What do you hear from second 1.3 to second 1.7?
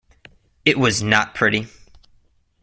pretty.